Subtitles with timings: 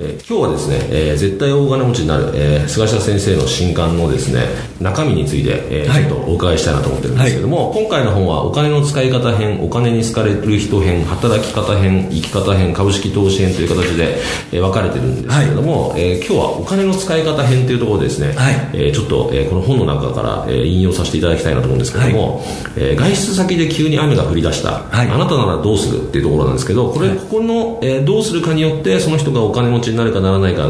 [0.00, 4.46] えー、今日はですね、えー、絶対大金持ちになる、えー、菅下先生の新刊のですね
[4.80, 14.18] 中身について、えー、はい、ちょっとお伺いしたいなと思ってるんですけども、はい、今回の本はお金の使い方編お金に好かれる人編働き方編生き方編株式投資編という形で、
[14.52, 18.54] えー、分かれてるんですけれども、はい、えー、今日はお金の使い方編というところでですね、はい。
[18.74, 30.68] えー、ちょっと、えー、この本の中から、えー、引用させていただきたいなと思うんですけども、はい、えー、外出先で急に雨が降り出した、はい、あなたならどうするっていうところなんですけどこれ、ここの、えー、どうするかによってその人がお金持ちになるかならないか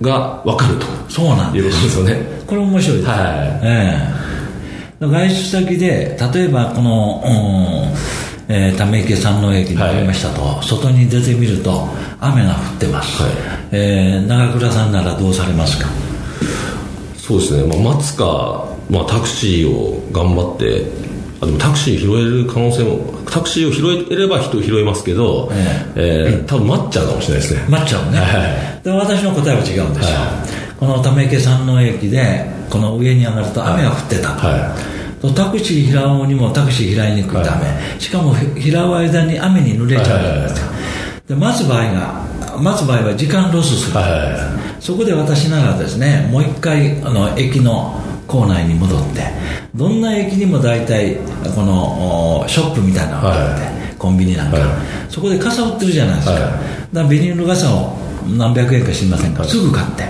[0.00, 0.86] が分かると。
[1.08, 2.42] そうなんいうことですよね。
[2.46, 3.18] これ面白いです、はい。
[3.62, 11.88] えー、外出先で例えばこの、うんえー、ため池山王駅にありましたと、はい、外に出てみると
[12.20, 13.32] 雨が降ってます、はい。
[13.72, 15.88] えー、長倉さんならどうされますか？
[17.16, 20.84] そうですね、まあ、待つか、まあ、タクシーを頑張って
[21.40, 27.66] あでもタクシー拾える可能性もタクシーを拾えれば人拾えますけど、えー、えー、多分待っちゃうかもしれないですね。
[27.68, 34.30] 待っちゃうね、はい、で私の答えは違うんですよ、はい、この溜池山王駅でこの上に上がると雨が降ってた。
[34.34, 35.34] と、はい。
[35.34, 40.66] タクシー拾うにもタクシー拾いにくいため、はい、しかも拾う間に雨に濡れちゃうんですよ、
[41.28, 42.26] で待つ場合が
[42.60, 43.96] 待つ場合は時間ロスする、
[44.78, 49.22] そこで私ならですねもう一回あの駅の構内に戻って
[49.74, 51.16] どんな駅にも大体
[51.54, 54.68] このショップみたいなのがあって、はい、コンビニなんか、はい、
[55.08, 56.58] そこで傘売ってるじゃないですか、はい、だか
[56.92, 60.04] らビニール傘を何百円か知りませんが、すぐ買って、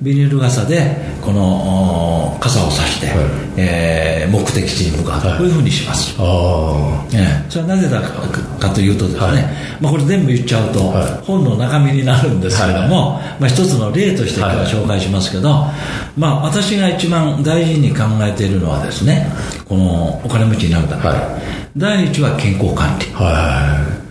[0.00, 3.16] ビニール傘でこの傘を差して、はい、
[3.56, 10.80] えー、目的地に向かうと、こういうふうにします、えー、それはなぜだかというとですね、まあ、これ全部言っちゃうと、
[11.24, 15.66] 本の中身になるんですけれども、まあ、一つの例として今日は紹介しますけど、
[16.16, 19.30] まあ、私が一番大事に考えているのはですね
[19.68, 21.02] このお金持ちになるため、
[21.76, 23.06] 第一は健康管理、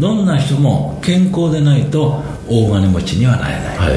[0.00, 3.88] どんな人も健康でないと大金持ちにはなれない、は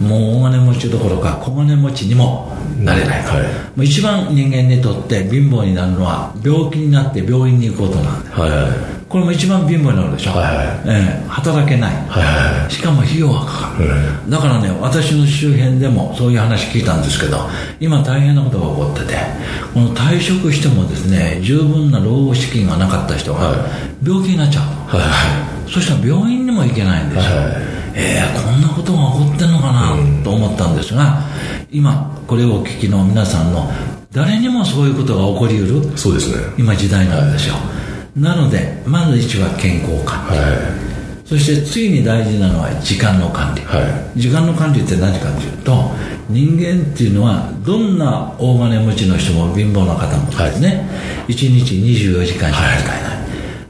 [0.00, 3.42] い、もう大金持ちどころか小金持ちにもなれない、はい、
[3.76, 8.70] もう一番人間にとって貧乏になるのは病気になって病院に行くことなんだ、はいはい、
[9.08, 13.96] これも一番貧乏になるでしょ、はいはい、えー、働けない、はいはい、しかも費用がかかる、は
[14.28, 17.38] い、だからね私の周辺でもそういう話聞いたんですけど
[17.80, 19.14] 今大変なことが起こってて
[19.72, 23.66] この退職してもですね十分な老後資金がなかった人が
[24.04, 24.64] 病気になっちゃう、
[24.96, 31.22] はいはい、そしたら病院にも行けないんですよ、はいえー、こんなことが起こってんのかなと思ったんですが、
[31.72, 33.70] 今これをお聞きの皆さんの
[34.12, 36.54] 誰にもそういうことが起こりうるそうですね。
[36.58, 37.60] 今時代なんですよ、は
[38.16, 43.80] い、なのでまず一は健康管理、はい、そして次に大事なのは時間の管理、は
[44.14, 45.90] い、時間の管理って何かというと
[46.28, 53.16] 人間っていうのはどんな大金持ちの人も貧乏な方もですね、はい、1日24時間しか使えない、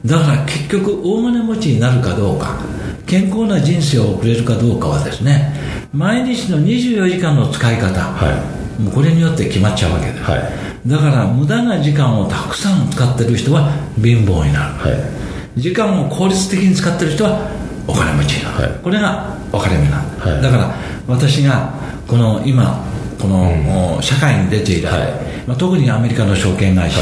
[0.05, 2.76] だから結局大金持ちになるかどうか
[3.07, 5.53] 健康な人生を送れるかどうかはですね
[5.93, 8.43] 毎日の24時間の使い方、は
[8.79, 14.89] い、もうこれによって決まっちゃうわけです、はい、だから無駄な時間をたくさん使ってる人は貧乏になる、は
[15.55, 17.49] い、時間を効率的に使ってる人は
[17.87, 20.75] お金持ちになる、はい、これが分かれ目なんだ、だから
[21.07, 21.73] 私が
[22.05, 22.85] この今
[23.19, 24.81] この、うん、社会に出てい。
[24.81, 24.87] る、
[25.47, 26.99] まあ、特にアメリカの証券会社、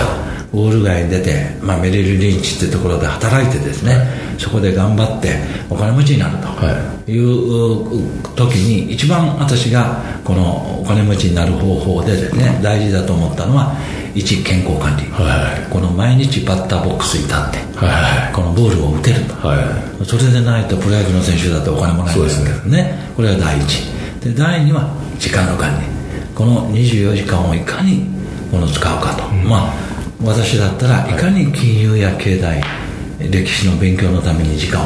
[0.54, 5.36] ウォール街に出て、まあ、メリル・リンチってところで働いてですね、そこで頑張って
[5.70, 6.48] お金持ちになると。
[7.08, 7.20] い。
[7.20, 13.76] う時に一番私がこのお金持ちになる方法でですね大事だと思ったのは
[14.16, 19.56] 一健康管理、はい、この毎日バッターボックスに立って、はい、このボールを打てると、は
[20.02, 23.84] い、それでないとプロ野球の選手だとお金もないんですけどね、ね、これが第一。
[24.22, 24.90] で第二は
[25.20, 25.86] 時間の管理。
[26.34, 28.08] この24時間をいかに
[28.52, 29.74] この使うかと、うん、まあ
[30.24, 32.62] 私だったらいかに金融や経済
[33.32, 34.86] 歴史の勉強のために時間を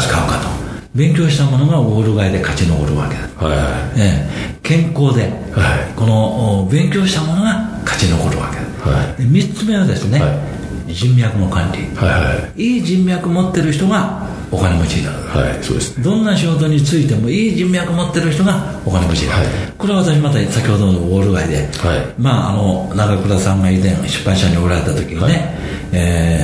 [0.00, 0.54] 使うかと。
[0.94, 5.92] 勉強したものがウォール街で勝ち残るわけだ、はい健康で、はい。
[5.94, 9.22] このお勉強したものが勝ち残るわけだ、はい。
[9.22, 10.40] で3つ目はですね、は
[10.86, 12.62] 人脈の管理、はいはい。
[12.62, 15.18] いい人脈持ってる人がお金持ちになる。
[15.24, 16.00] はいそうです。
[16.00, 19.72] どんな仕事についてもいい人脈持ってる人がお金持ちになる、はい。
[19.76, 22.14] これは私また先ほどのウォール街で、はい。
[22.16, 25.32] まああの長倉さんが以前出版社におられた時にね、はい。
[25.92, 26.43] え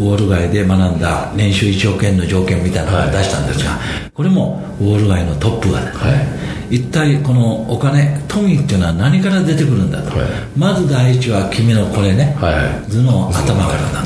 [0.00, 3.78] ウォール街で学んだ年収1億円の条件みたいなのを出したんですが、
[4.14, 5.84] これもウォール街のトップがい。
[6.70, 10.28] 一体このお金富っていうのは何から出てくるんだと、はい。
[10.56, 14.02] まず第一は君のこれね、頭の頭からだ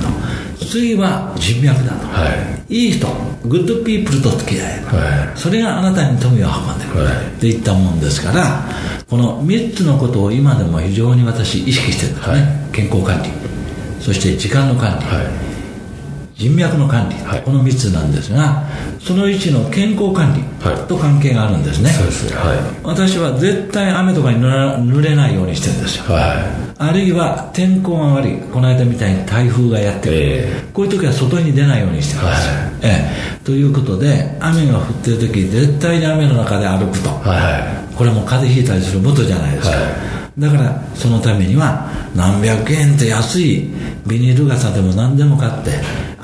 [0.58, 0.66] と。
[0.66, 2.28] 次は人脈だと、は
[2.68, 2.74] い。
[2.74, 3.06] いい人。
[3.44, 7.14] グッドピープルと付き合える、はそれがあなたに富を運んでくる、はい。
[7.14, 8.64] っていったもんですから
[9.08, 12.42] この3つのことを今でも非常に私意識してるんですね、はい。
[12.72, 13.28] 健康管理。
[14.00, 15.53] そして時間の管理、はい
[16.36, 17.42] 人脈の管理、はい。
[17.42, 18.64] この3つなんですが
[19.00, 20.88] その1の健康管理はい。
[20.88, 22.36] と関係があるんですね、そうですね。
[22.36, 22.58] はい。
[22.82, 26.04] 私は絶対雨とかに濡れないようにしてるんですよ。
[26.04, 28.36] はあるいは天候が悪い。
[28.52, 32.48] この間みたいに台風がやってくる、えこういう時は外に出ないようにしてるんです。
[32.48, 32.72] よ、はい。
[32.82, 33.44] ええ。
[33.44, 43.70] ということで雨が降ってる時絶対に雨の中で歩くと、いはこれも風邪ひいたりする元じゃないですか、はだからそのためには何百円って安い
[44.06, 45.70] ビニール傘でも何でも買って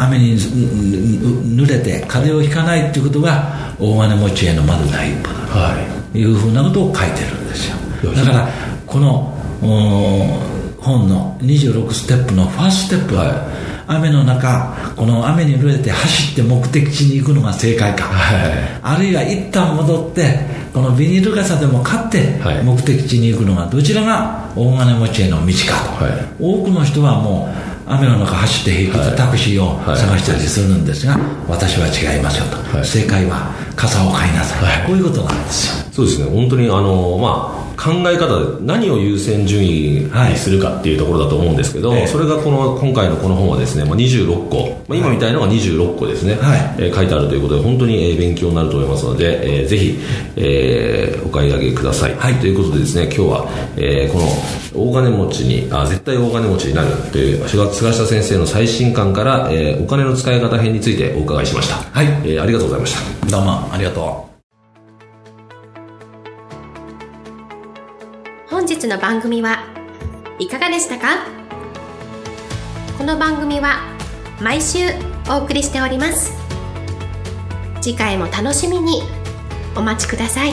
[0.01, 7.77] 雨に濡れて風邪をひかないっていうことが大金持ちへのまず第一歩だいはというふうなことを書いてるんですよ。
[8.15, 8.49] だから
[8.87, 13.71] このお本の26ステップのファーストステップは、はい。
[13.87, 18.53] 雨の中この雨に濡れて走って目的地に行くのが正解か、はい。
[18.83, 20.39] あるいは一旦戻って
[20.73, 22.65] このビニール傘でも買ってはい。
[22.65, 26.13] 目的地に行くのがどちらが大金持ちへの道かと、はい。
[26.41, 29.97] 多くの人はもう雨の中走って平気でタクシーをはい。
[29.99, 32.87] 探したりするんですが、私は違いますよと、はい。
[32.87, 34.87] 正解は傘を買いなさい、はい。
[34.87, 35.85] こういうことなんですよ。
[35.93, 36.31] そうですね。
[36.31, 42.07] 本当にあのまあ考え方で何を優先順位にするかっていうところだと思うんですけど、ええ。
[42.07, 46.75] それがこの今回のこの本はですね、まあ、26個、まあ、今みたいのが26個ですね、はい。
[46.79, 49.99] えー書いてあるということで本当にえー勉強になると思いますので、えーぜひ、
[50.37, 52.35] えーお買い上げください、はい。
[52.35, 54.27] ということでですね今日は、えーこの
[54.75, 62.07] 大金持ちにあ絶対大金持ちになるという菅菅下先生の最新刊から、えーお金の使い方編についてお伺いしました、はい。
[62.07, 63.27] えーありがとうございました。
[63.27, 64.31] どうもありがとう。
[68.49, 69.65] 本日の番組は
[70.39, 71.27] いかがでしたか？
[72.97, 73.81] この番組は
[74.41, 74.79] 毎週
[75.29, 76.33] お送りしております。
[77.81, 79.03] 次回も楽しみに
[79.75, 80.53] お待ちください